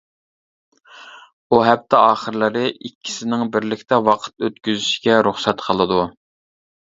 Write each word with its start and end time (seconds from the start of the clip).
ئۇ 1.51 1.59
ھەپتە 1.67 1.99
ئاخىرلىرى 2.05 2.63
ئىككىسىنىڭ 2.71 3.43
بىرلىكتە 3.57 4.01
ۋاقىت 4.09 4.47
ئۆتكۈزۈشىگە 4.49 5.21
رۇخسەت 5.29 5.63
قىلىدۇ. 5.69 6.01